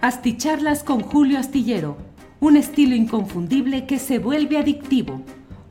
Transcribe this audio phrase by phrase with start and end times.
[0.00, 1.96] Asticharlas con Julio Astillero,
[2.38, 5.22] un estilo inconfundible que se vuelve adictivo.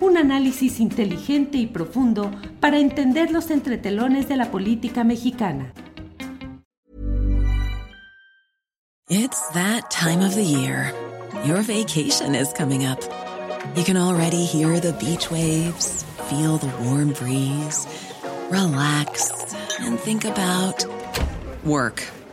[0.02, 2.30] Un análisis inteligente y profundo
[2.60, 5.72] para entender los entretelones de la política mexicana.
[9.10, 10.94] It's that time of the year.
[11.46, 13.00] Your vacation is coming up.
[13.78, 17.88] You can already hear the beach waves, feel the warm breeze,
[18.52, 19.32] relax,
[19.80, 20.86] and think about
[21.64, 22.04] work.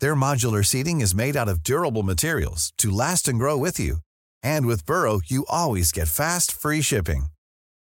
[0.00, 3.98] Their modular seating is made out of durable materials to last and grow with you.
[4.42, 7.26] And with Burrow, you always get fast, free shipping.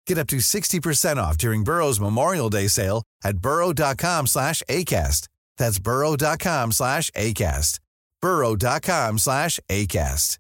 [0.07, 5.29] Get up to 60% off during Burrow's Memorial Day sale at burrow.com slash ACAST.
[5.57, 7.79] That's burrow.com slash ACAST.
[8.21, 10.39] burrow.com slash ACAST.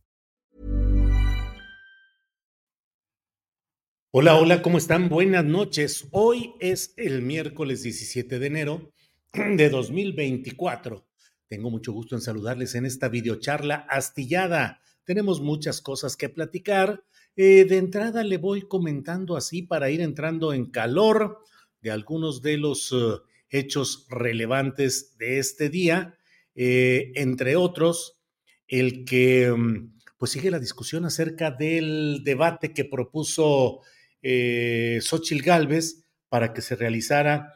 [4.12, 5.08] Hola, hola, ¿cómo están?
[5.08, 6.08] Buenas noches.
[6.10, 8.90] Hoy es el miércoles 17 de enero
[9.32, 11.06] de 2024.
[11.50, 14.80] Tengo mucho gusto en saludarles en esta videocharla astillada.
[15.02, 17.02] Tenemos muchas cosas que platicar.
[17.34, 21.38] Eh, de entrada le voy comentando así para ir entrando en calor
[21.80, 26.16] de algunos de los uh, hechos relevantes de este día,
[26.54, 28.20] eh, entre otros,
[28.68, 33.80] el que um, pues sigue la discusión acerca del debate que propuso
[34.22, 37.54] eh, Xochil Gálvez para que se realizara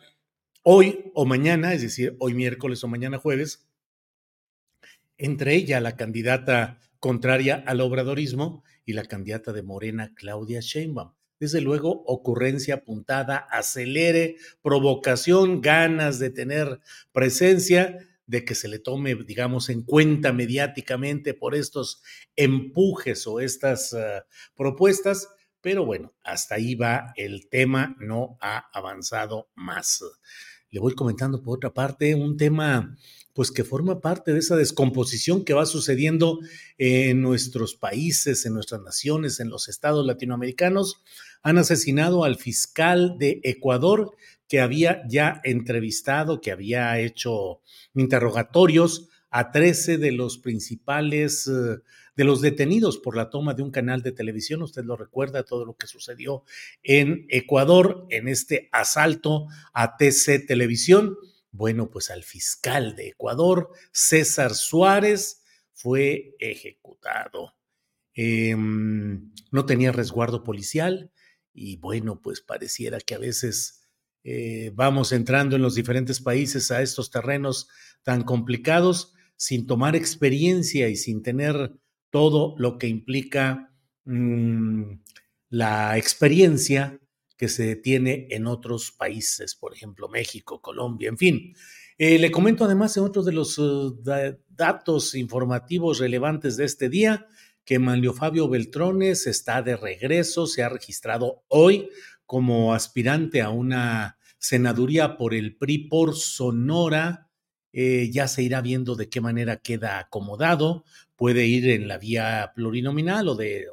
[0.65, 3.69] hoy o mañana, es decir, hoy miércoles o mañana jueves,
[5.18, 11.12] entre ella la candidata contraria al obradorismo y la candidata de Morena, Claudia Sheinbaum.
[11.38, 16.80] Desde luego, ocurrencia apuntada, acelere, provocación, ganas de tener
[17.12, 22.03] presencia, de que se le tome, digamos, en cuenta mediáticamente por estos
[22.36, 24.22] empujes o estas uh,
[24.56, 25.28] propuestas.
[25.60, 30.03] Pero bueno, hasta ahí va el tema, no ha avanzado más.
[30.70, 32.97] Le voy comentando por otra parte un tema
[33.34, 36.39] pues que forma parte de esa descomposición que va sucediendo
[36.78, 41.03] en nuestros países, en nuestras naciones, en los estados latinoamericanos.
[41.43, 44.12] Han asesinado al fiscal de Ecuador
[44.49, 47.61] que había ya entrevistado, que había hecho
[47.95, 51.81] interrogatorios a 13 de los principales, eh,
[52.16, 54.62] de los detenidos por la toma de un canal de televisión.
[54.62, 56.45] Usted lo recuerda, todo lo que sucedió
[56.84, 61.16] en Ecuador en este asalto a TC Televisión.
[61.56, 67.54] Bueno, pues al fiscal de Ecuador, César Suárez, fue ejecutado.
[68.16, 71.12] Eh, no tenía resguardo policial
[71.53, 73.87] y bueno, pues pareciera que a veces
[74.25, 77.69] eh, vamos entrando en los diferentes países a estos terrenos
[78.03, 81.72] tan complicados sin tomar experiencia y sin tener
[82.10, 83.72] todo lo que implica
[84.06, 84.94] mmm,
[85.50, 86.98] la experiencia
[87.44, 91.55] que se tiene en otros países, por ejemplo, México, Colombia, en fin.
[91.99, 96.88] Eh, le comento además en otros de los uh, da datos informativos relevantes de este
[96.88, 97.27] día
[97.66, 101.91] que Manlio Fabio Beltrones está de regreso, se ha registrado hoy
[102.25, 107.28] como aspirante a una senaduría por el PRI por Sonora.
[107.75, 110.84] Eh, ya se irá viendo de qué manera queda acomodado.
[111.15, 113.66] Puede ir en la vía plurinominal o de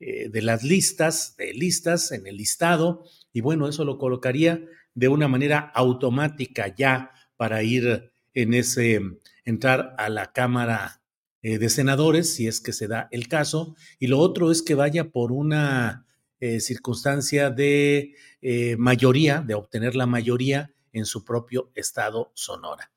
[0.00, 4.64] eh, de las listas, de listas en el listado, y bueno, eso lo colocaría
[4.94, 9.00] de una manera automática ya para ir en ese,
[9.44, 11.02] entrar a la Cámara
[11.42, 14.74] eh, de Senadores, si es que se da el caso, y lo otro es que
[14.74, 16.06] vaya por una
[16.38, 18.14] eh, circunstancia de
[18.78, 22.92] mayoría, de obtener la mayoría en su propio estado Sonora.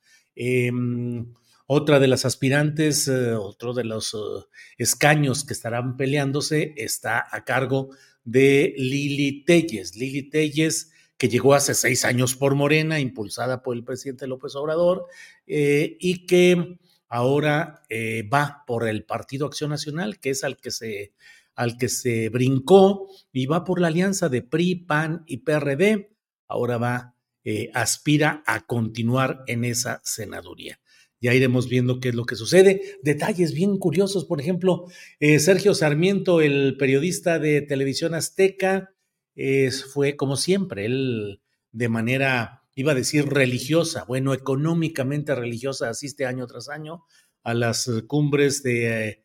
[1.74, 4.46] Otra de las aspirantes, eh, otro de los uh,
[4.78, 7.92] escaños que estarán peleándose está a cargo
[8.25, 9.95] de Lili Telles.
[9.95, 15.06] Lili Telles, que llegó hace seis años por Morena, impulsada por el presidente López Obrador,
[15.48, 20.72] eh, y que ahora eh, va por el Partido Acción Nacional, que es al que
[20.72, 21.13] se
[21.56, 26.18] al que se brincó y va por la alianza de PRI, PAN y PRD.
[26.50, 30.81] Ahora va, eh, aspira a continuar en esa senaduría.
[31.21, 32.81] Ya iremos viendo qué es lo que sucede.
[33.03, 34.88] Detalles bien curiosos, por ejemplo,
[35.19, 38.94] eh, Sergio Sarmiento, el periodista de televisión azteca,
[39.35, 41.41] eh, fue como siempre, él
[41.71, 47.03] de manera, iba a decir religiosa, bueno, económicamente religiosa, asiste año tras año
[47.44, 49.23] a las cumbres de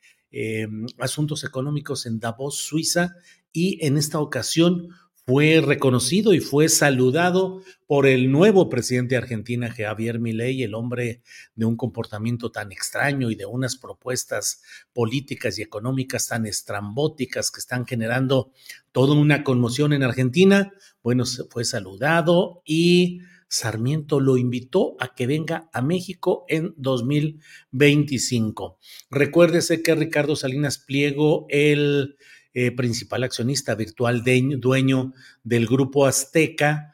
[0.99, 3.17] asuntos económicos en Davos, Suiza,
[3.53, 4.91] y en esta ocasión
[5.27, 11.21] fue reconocido y fue saludado por el nuevo presidente de Argentina, Javier Milei, el hombre
[11.57, 14.63] de un comportamiento tan extraño y de unas propuestas
[14.93, 18.53] políticas y económicas tan estrambóticas que están generando
[18.93, 20.73] toda una conmoción en Argentina.
[21.03, 23.19] Bueno, fue saludado y
[23.49, 28.79] Sarmiento lo invitó a que venga a México en 2025.
[29.11, 32.17] Recuérdese que Ricardo Salinas Pliego, el
[32.59, 35.13] eh, principal accionista virtual, dueño
[35.45, 36.91] del grupo Azteca,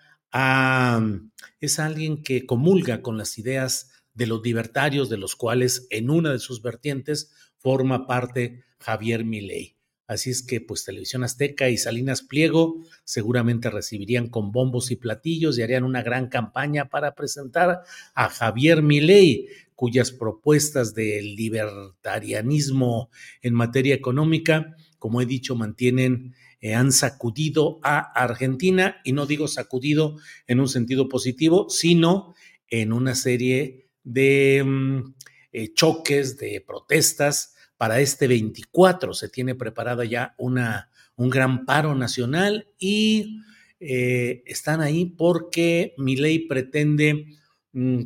[1.60, 6.32] es alguien que comulga con las ideas de los libertarios, de los cuales en una
[6.32, 9.76] de sus vertientes forma parte Javier Milei.
[10.08, 15.56] Así es que, pues, Televisión Azteca y Salinas Pliego seguramente recibirían con bombos y platillos
[15.56, 17.82] y harían una gran campaña para presentar
[18.14, 19.46] a Javier Milei,
[19.82, 27.98] cuyas propuestas del libertarianismo en materia económica como he dicho, mantienen, eh, han sacudido a
[27.98, 32.36] Argentina, y no digo sacudido en un sentido positivo, sino
[32.68, 35.14] en una serie de mm,
[35.50, 37.56] eh, choques, de protestas.
[37.76, 43.40] Para este 24 se tiene preparada ya una, un gran paro nacional y
[43.80, 47.26] eh, están ahí porque mi ley pretende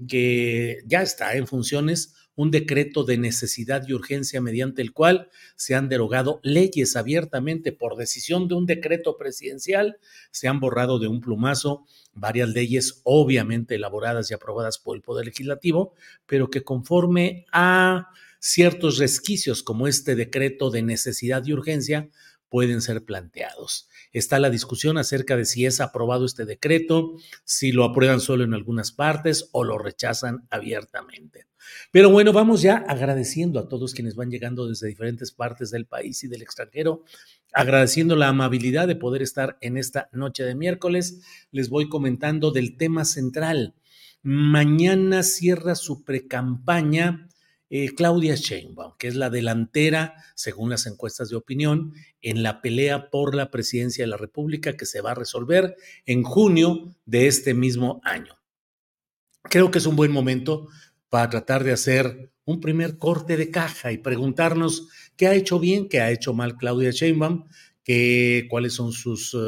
[0.08, 5.74] que ya está en funciones un decreto de necesidad y urgencia mediante el cual se
[5.74, 9.98] han derogado leyes abiertamente por decisión de un decreto presidencial,
[10.30, 15.26] se han borrado de un plumazo varias leyes obviamente elaboradas y aprobadas por el Poder
[15.26, 15.94] Legislativo,
[16.26, 18.08] pero que conforme a
[18.38, 22.10] ciertos resquicios como este decreto de necesidad y urgencia
[22.48, 23.88] pueden ser planteados.
[24.12, 27.14] Está la discusión acerca de si es aprobado este decreto,
[27.44, 31.46] si lo aprueban solo en algunas partes o lo rechazan abiertamente.
[31.90, 36.22] Pero bueno, vamos ya agradeciendo a todos quienes van llegando desde diferentes partes del país
[36.24, 37.04] y del extranjero,
[37.52, 41.22] agradeciendo la amabilidad de poder estar en esta noche de miércoles.
[41.50, 43.74] Les voy comentando del tema central.
[44.22, 47.28] Mañana cierra su precampaña
[47.68, 51.92] eh, Claudia Sheinbaum, que es la delantera, según las encuestas de opinión,
[52.22, 56.22] en la pelea por la presidencia de la República que se va a resolver en
[56.22, 58.38] junio de este mismo año.
[59.42, 60.68] Creo que es un buen momento
[61.08, 65.88] para tratar de hacer un primer corte de caja y preguntarnos qué ha hecho bien,
[65.88, 67.46] qué ha hecho mal Claudia Sheinbaum,
[67.82, 69.38] qué, cuáles son sus eh,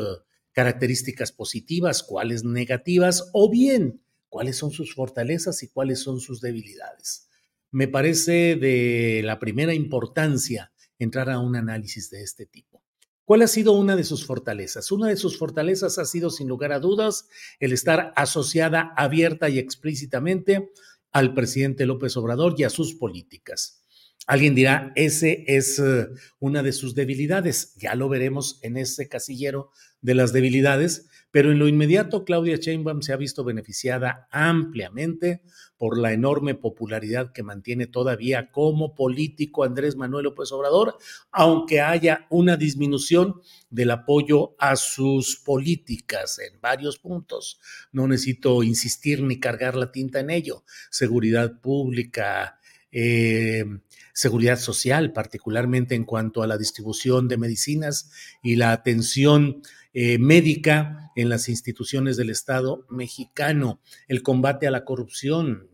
[0.53, 7.27] características positivas, cuáles negativas, o bien cuáles son sus fortalezas y cuáles son sus debilidades.
[7.70, 12.82] Me parece de la primera importancia entrar a un análisis de este tipo.
[13.25, 14.91] ¿Cuál ha sido una de sus fortalezas?
[14.91, 17.29] Una de sus fortalezas ha sido, sin lugar a dudas,
[17.61, 20.70] el estar asociada abierta y explícitamente
[21.12, 23.82] al presidente López Obrador y a sus políticas.
[24.26, 26.06] Alguien dirá, ese es eh,
[26.38, 27.75] una de sus debilidades.
[27.76, 29.70] Ya lo veremos en ese casillero
[30.00, 35.43] de las debilidades, pero en lo inmediato Claudia Sheinbaum se ha visto beneficiada ampliamente
[35.78, 40.96] por la enorme popularidad que mantiene todavía como político Andrés Manuel López Obrador,
[41.30, 43.40] aunque haya una disminución
[43.70, 47.60] del apoyo a sus políticas en varios puntos.
[47.92, 50.64] No necesito insistir ni cargar la tinta en ello.
[50.90, 52.58] Seguridad pública,
[52.90, 53.64] eh,
[54.12, 58.10] seguridad social, particularmente en cuanto a la distribución de medicinas
[58.43, 59.62] y la atención
[60.00, 65.69] eh, médica en las instituciones del Estado mexicano, el combate a la corrupción,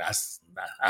[0.00, 0.12] ha,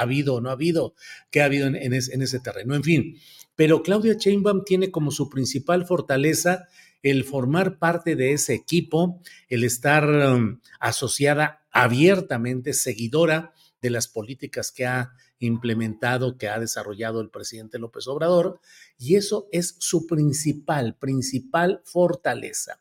[0.03, 0.95] habido o no ha habido,
[1.31, 3.17] qué ha habido en, ese terreno, en fin.
[3.57, 6.69] Pero Claudia Sheinbaum tiene como su principal fortaleza
[7.03, 14.71] el formar parte de ese equipo, el estar um, asociada abiertamente, seguidora de las políticas
[14.71, 15.15] que ha
[15.45, 18.61] implementado, que ha desarrollado el presidente López Obrador,
[18.99, 22.81] y eso es su principal, principal fortaleza.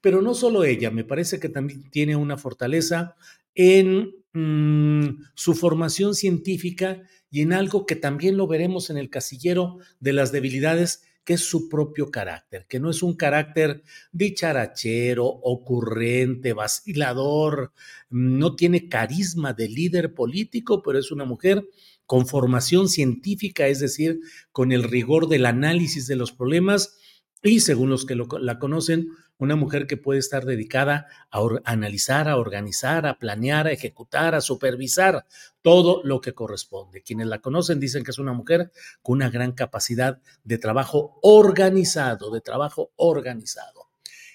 [0.00, 3.16] Pero no solo ella, me parece que también tiene una fortaleza
[3.54, 9.78] en mm, su formación científica y en algo que también lo veremos en el casillero
[10.00, 16.52] de las debilidades, que es su propio carácter, que no es un carácter dicharachero, ocurrente,
[16.52, 17.72] vacilador,
[18.10, 21.68] no tiene carisma de líder político, pero es una mujer
[22.06, 26.98] con formación científica, es decir, con el rigor del análisis de los problemas
[27.42, 29.08] y según los que la conocen,
[29.38, 34.40] una mujer que puede estar dedicada a, analizar, a organizar, a planear, a ejecutar, a
[34.40, 35.26] supervisar
[35.62, 37.02] todo lo que corresponde.
[37.02, 38.70] Quienes la conocen dicen que es una mujer
[39.02, 43.90] con una gran capacidad de trabajo organizado, de trabajo organizado.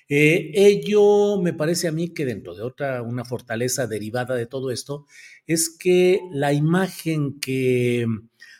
[0.09, 4.71] Eh, ello me parece a mí que dentro de otra, una fortaleza derivada de todo
[4.71, 5.05] esto,
[5.45, 8.05] es que la imagen que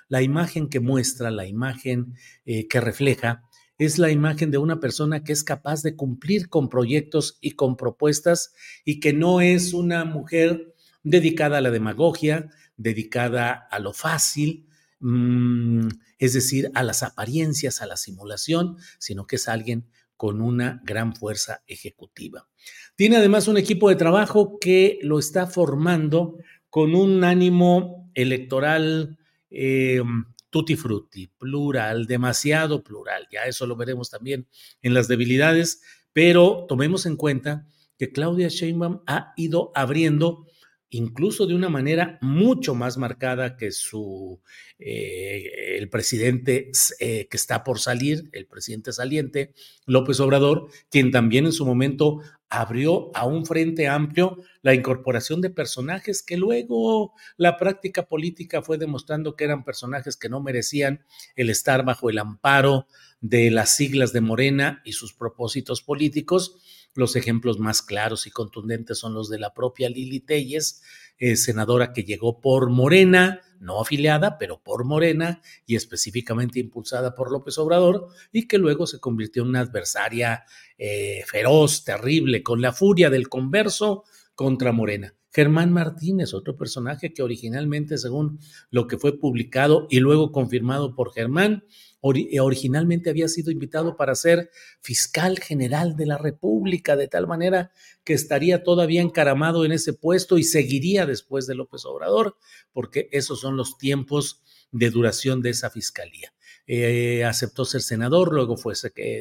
[0.10, 3.44] la imagen que muestra, la imagen eh, que refleja,
[3.78, 7.78] es la imagen de una persona que es capaz de cumplir con proyectos y con
[7.78, 8.54] propuestas
[8.84, 14.68] y que no es una mujer dedicada a la demagogia, dedicada a lo fácil,
[15.00, 20.82] mm, es decir, a las apariencias, a la simulación, sino que es alguien con una
[20.84, 22.48] gran fuerza ejecutiva.
[22.96, 26.38] Tiene además un equipo de trabajo que lo está formando
[26.72, 29.20] con un ánimo electoral
[29.52, 30.02] eh,
[30.50, 33.28] tutti frutti, plural, demasiado plural.
[33.32, 34.48] Ya eso lo veremos también
[34.82, 35.82] en las debilidades,
[36.14, 37.66] pero tomemos en cuenta
[37.98, 40.46] que Claudia Sheinbaum ha ido abriendo
[40.90, 44.42] incluso de una manera mucho más marcada que su
[44.80, 49.54] eh, el presidente eh, que está por salir, el presidente saliente,
[49.86, 55.50] López Obrador, quien también en su momento abrió a un frente amplio la incorporación de
[55.50, 61.50] personajes que luego la práctica política fue demostrando que eran personajes que no merecían el
[61.50, 62.88] estar bajo el amparo
[63.20, 66.58] de las siglas de Morena y sus propósitos políticos
[66.98, 70.82] los ejemplos más claros y contundentes son los de la propia Lili Telles,
[71.20, 77.32] eh, senadora que llegó por Morena, no afiliada, pero por Morena y específicamente impulsada por
[77.32, 80.44] López Obrador, y que luego se convirtió en una adversaria
[80.80, 85.14] eh, feroz, terrible, con la furia del converso contra Morena.
[85.32, 88.40] Germán Martínez, otro personaje que originalmente, según
[88.72, 91.64] lo que fue publicado y luego confirmado por Germán,
[92.02, 94.50] originalmente había sido invitado para ser
[94.82, 97.72] fiscal general de la República, de tal manera
[98.04, 102.38] que estaría todavía encaramado en ese puesto y seguiría después de López Obrador,
[102.72, 106.34] porque esos son los tiempos de duración de esa fiscalía.
[106.70, 108.74] Eh, aceptó ser senador, luego fue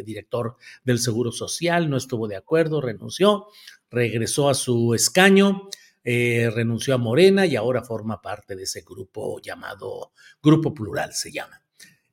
[0.05, 3.47] director del Seguro Social, no estuvo de acuerdo, renunció,
[3.89, 5.69] regresó a su escaño,
[6.03, 11.31] eh, renunció a Morena y ahora forma parte de ese grupo llamado Grupo Plural, se
[11.31, 11.66] llama.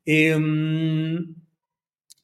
[0.05, 1.35] Em,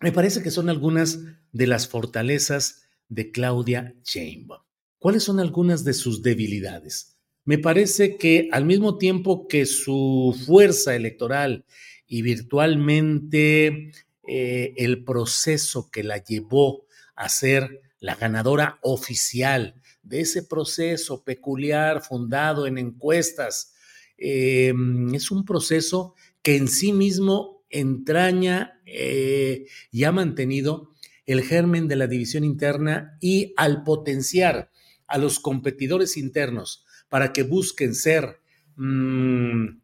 [0.01, 1.19] me parece que son algunas
[1.51, 4.61] de las fortalezas de Claudia Sheinbaum.
[4.97, 7.17] ¿Cuáles son algunas de sus debilidades?
[7.45, 11.65] Me parece que al mismo tiempo que su fuerza electoral
[12.05, 13.91] y virtualmente
[14.27, 22.01] eh, el proceso que la llevó a ser la ganadora oficial de ese proceso peculiar
[22.01, 23.73] fundado en encuestas,
[24.17, 30.91] em, es un proceso que en sí mismo entraña eh, y ha mantenido
[31.25, 34.71] el germen de la división interna y al potenciar
[35.07, 38.39] a los competidores internos para que busquen ser
[38.75, 39.79] mm,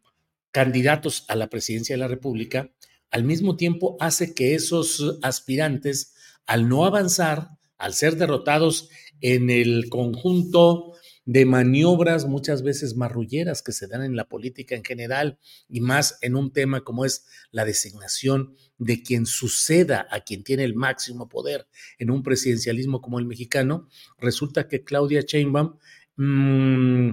[0.50, 2.72] candidatos a la presidencia de la República,
[3.10, 6.14] al mismo tiempo hace que esos aspirantes,
[6.46, 8.88] al no avanzar, al ser derrotados
[9.20, 10.94] en el conjunto
[11.26, 16.18] de maniobras muchas veces marrulleras que se dan en la política en general y más
[16.22, 21.28] en un tema como es la designación de quien suceda a quien tiene el máximo
[21.28, 21.66] poder
[21.98, 25.76] en un presidencialismo como el mexicano, resulta que Claudia Sheinbaum
[26.16, 27.12] mmm,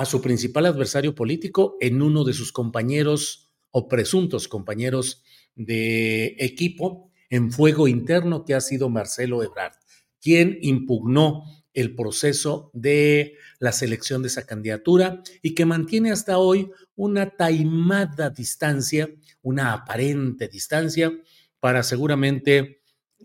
[0.00, 5.22] a su principal adversario político en uno de sus compañeros o presuntos compañeros
[5.56, 9.74] de equipo en fuego interno que ha sido Marcelo Ebrard,
[10.18, 16.70] quien impugnó el proceso de la selección de esa candidatura y que mantiene hasta hoy
[16.96, 19.10] una taimada distancia,
[19.42, 21.12] una aparente distancia
[21.60, 22.79] para seguramente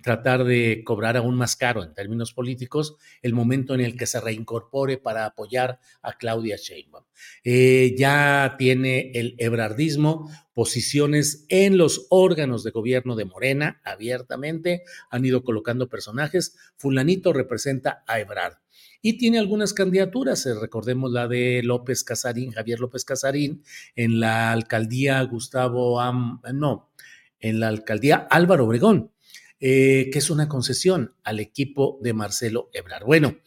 [0.06, 4.22] tratar de cobrar aún más caro en términos políticos el momento en el que se
[4.22, 7.06] reincorpore para apoyar a Claudia Sheinbaum.
[7.44, 15.26] Eh, ya tiene el ebrardismo posiciones en los órganos de gobierno de Morena abiertamente, han
[15.26, 18.58] ido colocando personajes, fulanito representa a Ebrard.
[19.02, 23.64] Y tiene algunas candidaturas, eh, recordemos la de López Casarín, Javier López Casarín,
[23.96, 26.92] en la alcaldía Gustavo, Am, no,
[27.40, 29.15] en la alcaldía Álvaro Obregón
[29.60, 33.06] eh, que es una concesión al equipo de Marcelo Ebrard.
[33.06, 33.38] Bueno,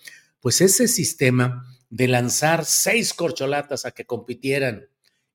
[0.41, 4.89] pues ese sistema de lanzar seis corcholatas a que compitieran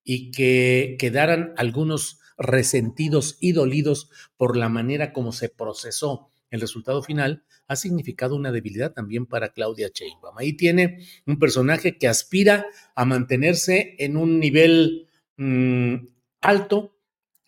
[0.03, 7.01] y que quedaran algunos resentidos y dolidos por la manera como se procesó el resultado
[7.01, 10.37] final, ha significado una debilidad también para Claudia Sheinbaum.
[10.37, 15.95] Ahí tiene un personaje que aspira a mantenerse en un nivel mm,
[16.41, 16.95] alto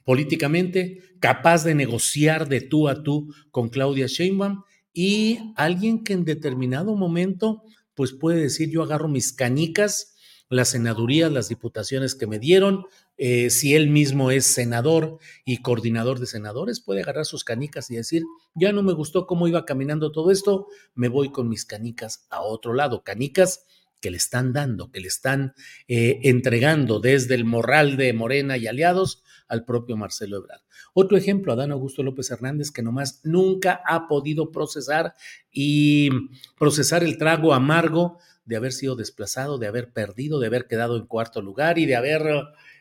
[0.05, 6.23] políticamente, capaz de negociar de tú a tú con Claudia Sheinbaum y alguien que en
[6.23, 7.63] determinado momento
[7.95, 10.15] pues puede decir yo agarro mis canicas
[10.49, 12.85] las senadurías, las diputaciones que me dieron.
[13.17, 17.95] Eh, si él mismo es senador y coordinador de senadores, puede agarrar sus canicas y
[17.95, 22.27] decir, ya no me gustó cómo iba caminando todo esto, me voy con mis canicas
[22.29, 23.03] a otro lado.
[23.03, 23.65] Canicas
[24.01, 25.53] que le están dando, que le están
[25.87, 30.61] eh, entregando desde el morral de Morena y aliados al propio Marcelo Ebrard.
[30.93, 35.13] Otro ejemplo, Adán Augusto López Hernández, que nomás nunca ha podido procesar
[35.51, 36.09] y
[36.57, 41.07] procesar el trago amargo de haber sido desplazado, de haber perdido, de haber quedado en
[41.07, 42.21] cuarto lugar y de haber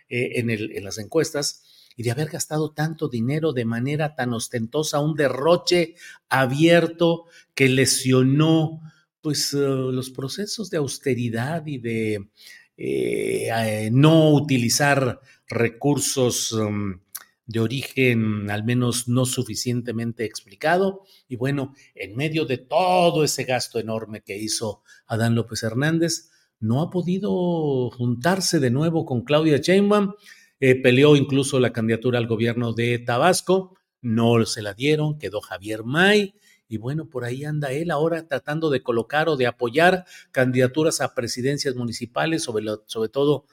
[0.08, 1.64] eh, en, las encuestas
[1.96, 5.94] y de haber gastado tanto dinero de manera tan ostentosa, un derroche
[6.28, 8.80] abierto que lesionó
[9.20, 12.28] pues eh, los procesos de austeridad y de
[12.76, 15.20] eh, no utilizar
[15.54, 17.00] recursos um,
[17.46, 21.02] de origen al menos no suficientemente explicado.
[21.28, 26.30] Y bueno, en medio de todo ese gasto enorme que hizo Adán López Hernández,
[26.60, 30.14] no ha podido juntarse de nuevo con Claudia Sheinbaum.
[30.60, 35.84] Eh, peleó incluso la candidatura al gobierno de Tabasco, no se la dieron, quedó Javier
[35.84, 36.34] May.
[36.68, 41.14] Y bueno, por ahí anda él ahora tratando de colocar o de apoyar candidaturas a
[41.14, 43.44] presidencias municipales, sobre todo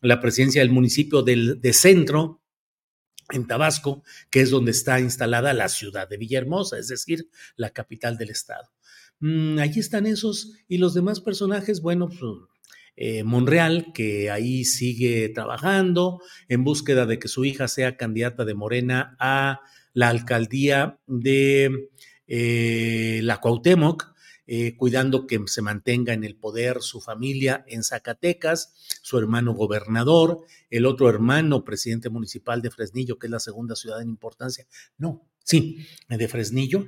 [0.00, 2.40] la presidencia del municipio del, de centro,
[3.32, 8.16] en Tabasco, que es donde está instalada la ciudad de Villahermosa, es decir, la capital
[8.18, 8.72] del estado.
[9.20, 12.20] Mm, allí están esos y los demás personajes, bueno, pues,
[12.96, 18.54] eh, Monreal, que ahí sigue trabajando en búsqueda de que su hija sea candidata de
[18.54, 19.60] Morena a
[19.92, 21.90] la alcaldía de
[22.26, 24.14] eh, la Cuauhtémoc,
[24.52, 30.44] eh, cuidando que se mantenga en el poder su familia en Zacatecas, su hermano gobernador,
[30.70, 34.66] el otro hermano presidente municipal de Fresnillo, que es la segunda ciudad en importancia.
[34.98, 36.84] No, sí, de Fresnillo.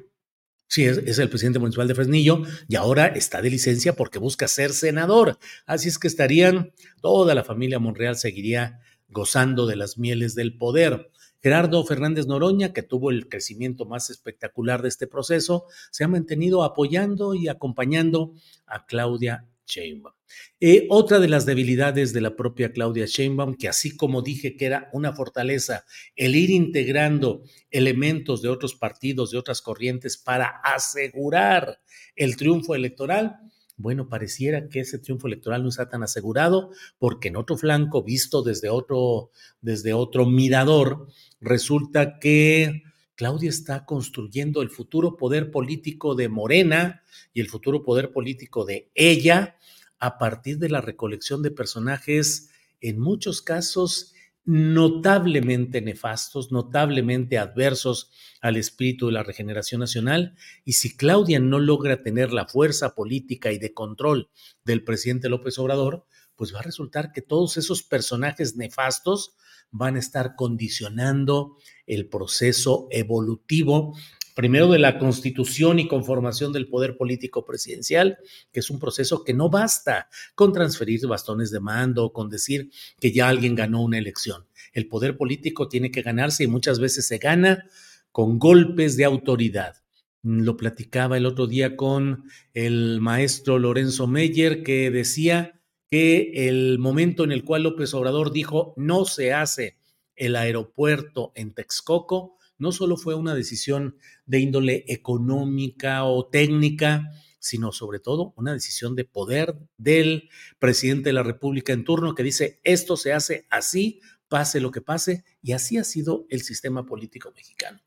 [0.66, 4.48] Sí, es, es el presidente municipal de Fresnillo y ahora está de licencia porque busca
[4.48, 5.38] ser senador.
[5.64, 11.12] Así es que estarían, toda la familia Monreal seguiría gozando de las mieles del poder.
[11.42, 16.62] Gerardo Fernández Noroña, que tuvo el crecimiento más espectacular de este proceso, se ha mantenido
[16.62, 18.32] apoyando y acompañando
[18.66, 20.14] a Claudia Sheinbaum.
[20.60, 24.66] Eh, otra de las debilidades de la propia Claudia Sheinbaum, que así como dije que
[24.66, 31.80] era una fortaleza, el ir integrando elementos de otros partidos, de otras corrientes para asegurar
[32.14, 33.36] el triunfo electoral,
[33.82, 38.42] bueno, pareciera que ese triunfo electoral no está tan asegurado porque en otro flanco, visto
[38.42, 41.08] desde otro, desde otro mirador,
[41.40, 42.82] resulta que
[43.14, 47.02] Claudia está construyendo el futuro poder político de Morena
[47.34, 49.56] y el futuro poder político de ella
[49.98, 58.56] a partir de la recolección de personajes en muchos casos notablemente nefastos, notablemente adversos al
[58.56, 63.58] espíritu de la regeneración nacional, y si Claudia no logra tener la fuerza política y
[63.58, 64.30] de control
[64.64, 69.36] del presidente López Obrador, pues va a resultar que todos esos personajes nefastos
[69.70, 73.96] van a estar condicionando el proceso evolutivo
[74.34, 78.18] primero de la constitución y conformación del poder político presidencial,
[78.52, 83.12] que es un proceso que no basta con transferir bastones de mando, con decir que
[83.12, 84.46] ya alguien ganó una elección.
[84.72, 87.66] El poder político tiene que ganarse y muchas veces se gana
[88.10, 89.76] con golpes de autoridad.
[90.22, 97.24] Lo platicaba el otro día con el maestro Lorenzo Meyer, que decía que el momento
[97.24, 99.76] en el cual López Obrador dijo no se hace
[100.14, 107.72] el aeropuerto en Texcoco, no solo fue una decisión de índole económica o técnica, sino
[107.72, 110.28] sobre todo una decisión de poder del
[110.60, 114.80] presidente de la República en turno que dice, esto se hace así, pase lo que
[114.80, 117.82] pase, y así ha sido el sistema político mexicano.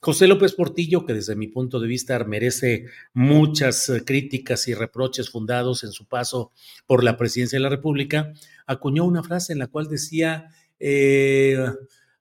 [0.00, 5.28] José López Portillo, que desde mi punto de vista merece muchas eh, críticas y reproches
[5.28, 6.50] fundados en su paso
[6.86, 8.32] por la presidencia de la República,
[8.66, 10.48] acuñó una frase en la cual decía,
[10.80, 11.58] eh,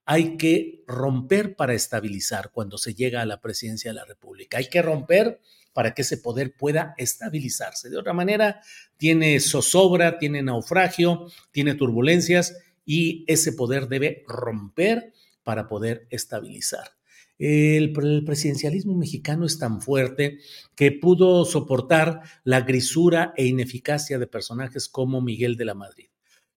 [0.05, 4.57] hay que romper para estabilizar cuando se llega a la presidencia de la República.
[4.57, 5.39] Hay que romper
[5.73, 7.89] para que ese poder pueda estabilizarse.
[7.89, 8.61] De otra manera,
[8.97, 15.13] tiene zozobra, tiene naufragio, tiene turbulencias y ese poder debe romper
[15.43, 16.91] para poder estabilizar.
[17.39, 20.37] El, presidencialismo mexicano es tan fuerte
[20.75, 26.07] que pudo soportar la grisura e ineficacia de personajes como Miguel de la Madrid,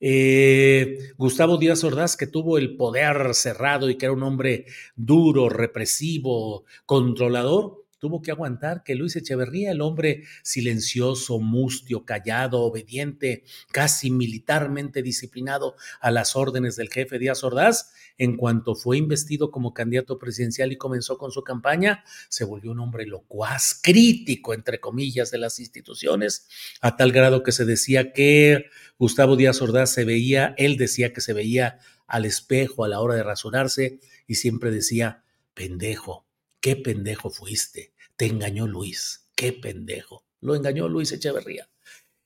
[0.00, 5.48] Eh, Gustavo Díaz Ordaz, que tuvo el poder cerrado y que era un hombre duro,
[5.48, 14.10] represivo, controlador, tuvo que aguantar que Luis Echeverría, el hombre silencioso, mustio, callado, obediente, casi
[14.10, 20.18] militarmente disciplinado a las órdenes del jefe Díaz Ordaz, en cuanto fue investido como candidato
[20.18, 25.38] presidencial y comenzó con su campaña, se volvió un hombre locuaz, crítico, entre comillas, de
[25.38, 26.48] las instituciones,
[26.80, 28.66] a tal grado que se decía que
[28.98, 33.14] Gustavo Díaz Ordaz se veía, él decía que se veía al espejo a la hora
[33.14, 36.25] de rasurarse y siempre decía, pendejo,
[36.66, 41.70] qué pendejo fuiste, te engañó Luis, qué pendejo, lo engañó Luis Echeverría.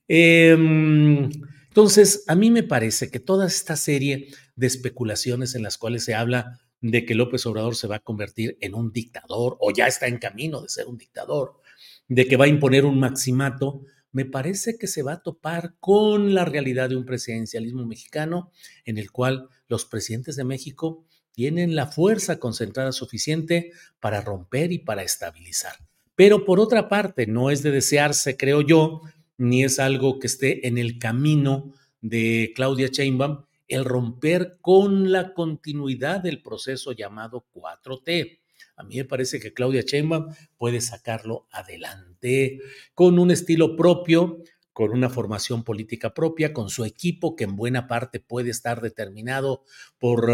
[0.07, 1.29] Em,
[1.67, 6.15] entonces, a mí me parece que toda esta serie de especulaciones en las cuales se
[6.15, 10.07] habla de que López Obrador se va a convertir en un dictador o ya está
[10.07, 11.61] en camino de ser un dictador,
[12.07, 16.33] de que va a imponer un maximato, me parece que se va a topar con
[16.33, 18.51] la realidad de un presidencialismo mexicano
[18.85, 24.79] en el cual los presidentes de México tienen la fuerza concentrada suficiente para romper y
[24.79, 25.73] para estabilizar.
[26.15, 29.01] Pero por otra parte, no es de desearse, creo yo,
[29.37, 35.33] ni es algo que esté en el camino de Claudia Sheinbaum el romper con la
[35.33, 38.39] continuidad del proceso llamado 4T.
[38.75, 42.59] A mí me parece que Claudia Sheinbaum puede sacarlo adelante
[42.93, 47.87] con un estilo propio, con una formación política propia, con su equipo que en buena
[47.87, 49.63] parte puede estar determinado
[49.99, 50.31] por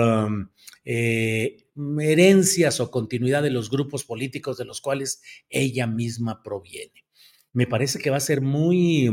[0.86, 1.68] eh,
[2.00, 7.06] herencias o continuidad de los grupos políticos de los cuales ella misma proviene.
[7.54, 9.10] Me parece que va a ser muy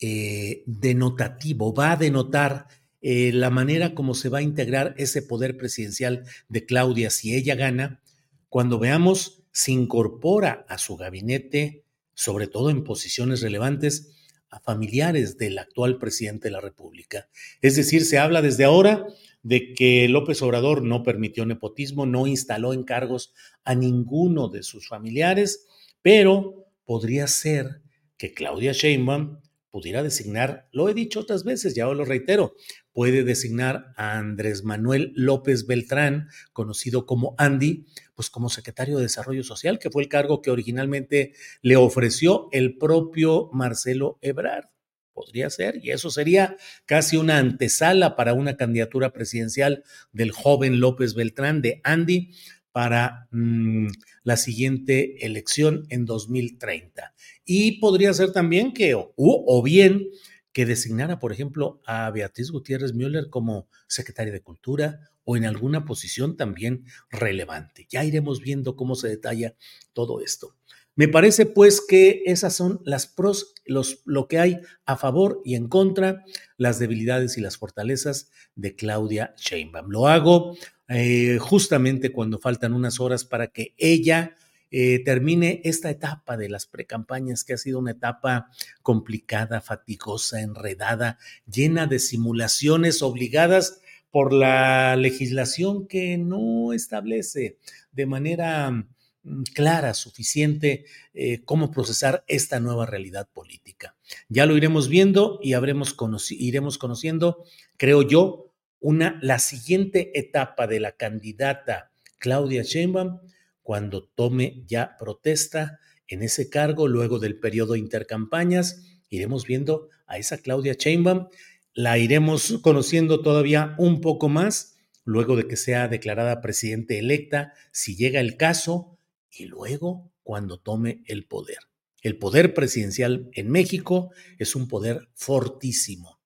[0.00, 2.68] eh, denotativo, va a denotar
[3.00, 7.54] eh, la manera como se va a integrar ese poder presidencial de Claudia si ella
[7.54, 8.02] gana,
[8.48, 11.84] cuando veamos se incorpora a su gabinete
[12.18, 14.10] sobre todo en posiciones relevantes,
[14.50, 17.28] a familiares del actual presidente de la República.
[17.62, 19.06] Es decir, se habla desde ahora
[19.44, 24.88] de que López Obrador no permitió nepotismo, no instaló en cargos a ninguno de sus
[24.88, 25.68] familiares,
[26.02, 27.82] pero podría ser
[28.16, 29.38] que Claudia Sheinbaum
[29.70, 32.56] pudiera designar, lo he dicho otras veces, ya lo reitero,
[32.98, 39.44] puede designar a Andrés Manuel López Beltrán, conocido como Andy, pues como secretario de Desarrollo
[39.44, 41.32] Social, que fue el cargo que originalmente
[41.62, 44.70] le ofreció el propio Marcelo Ebrard.
[45.12, 46.56] Podría ser, y eso sería
[46.86, 52.32] casi una antesala para una candidatura presidencial del joven López Beltrán, de Andy,
[52.72, 53.86] para mm,
[54.24, 57.14] la siguiente elección en 2030.
[57.44, 60.08] Y podría ser también que, o, o bien,
[60.52, 65.84] que designara, por ejemplo, a Beatriz Gutiérrez Müller como secretaria de Cultura o en alguna
[65.84, 67.86] posición también relevante.
[67.90, 69.54] Ya iremos viendo cómo se detalla
[69.92, 70.56] todo esto.
[70.98, 75.54] Me parece pues que esas son las pros, los, lo que hay a favor y
[75.54, 76.24] en contra,
[76.56, 79.90] las debilidades y las fortalezas de Claudia Sheinbaum.
[79.90, 80.56] Lo hago
[80.88, 84.34] eh, justamente cuando faltan unas horas para que ella
[84.70, 88.48] eh, termine esta etapa de las precampañas, que ha sido una etapa
[88.82, 97.58] complicada, fatigosa, enredada, llena de simulaciones obligadas por la legislación que no establece
[97.92, 103.96] de manera mm, clara, suficiente, eh, cómo procesar esta nueva realidad política.
[104.28, 105.96] Ya lo iremos viendo y habremos
[106.30, 107.44] iremos conociendo,
[107.76, 113.20] creo yo, una, la siguiente etapa de la candidata Claudia Sheinbaum
[113.68, 118.82] cuando tome ya protesta en ese cargo luego del periodo intercampañas.
[119.10, 121.28] Iremos viendo a esa Claudia Sheinbaum,
[121.74, 127.94] la iremos conociendo todavía un poco más luego de que sea declarada presidente electa, si
[127.94, 128.98] llega el caso,
[129.30, 131.58] y luego cuando tome el poder.
[132.00, 136.17] El poder presidencial en México es un poder fortísimo.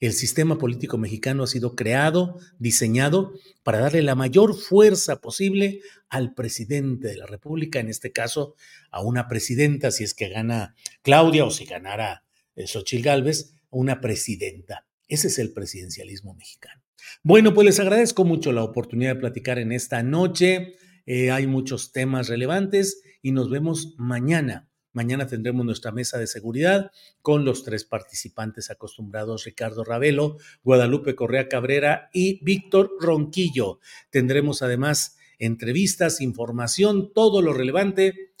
[0.00, 3.32] El sistema político mexicano ha sido creado, diseñado
[3.64, 8.54] para darle la mayor fuerza posible al presidente de la República, en este caso
[8.92, 12.22] a una presidenta, si es que gana Claudia o si ganara
[12.54, 14.86] eh, Xochitl Gálvez, una presidenta.
[15.08, 16.80] Ese es el presidencialismo mexicano.
[17.24, 20.76] Bueno, pues les agradezco mucho la oportunidad de platicar en esta noche.
[21.06, 24.67] Eh, hay muchos temas relevantes y nos vemos mañana
[24.98, 26.90] Mañana tendremos nuestra mesa de seguridad
[27.22, 33.78] con los tres participantes acostumbrados, Ricardo Ravelo, Guadalupe Correa Cabrera y Víctor Ronquillo.
[34.10, 38.32] Tendremos además entrevistas, información, todo lo relevante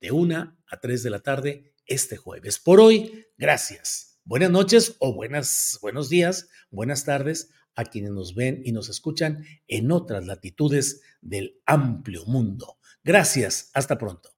[0.00, 2.58] de una a tres de la tarde este jueves.
[2.58, 4.18] Por hoy, gracias.
[4.24, 9.44] Buenas noches o buenas, buenos días, buenas tardes a quienes nos ven y nos escuchan
[9.66, 12.78] en otras latitudes del amplio mundo.
[13.04, 14.37] Gracias, hasta pronto.